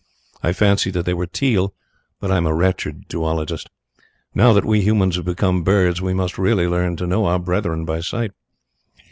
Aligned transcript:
I 0.41 0.51
fancy 0.51 0.89
that 0.89 1.05
they 1.05 1.13
were 1.13 1.27
teal, 1.27 1.75
but 2.19 2.31
I 2.31 2.37
am 2.37 2.47
a 2.47 2.55
wretched 2.55 3.05
zoologist. 3.11 3.69
Now 4.33 4.51
that 4.51 4.65
we 4.65 4.81
humans 4.81 5.15
have 5.17 5.25
become 5.25 5.61
birds 5.61 6.01
we 6.01 6.15
must 6.15 6.39
really 6.39 6.67
learn 6.67 6.95
to 6.95 7.05
know 7.05 7.25
our 7.27 7.37
brethren 7.37 7.85
by 7.85 7.99
sight. 7.99 8.31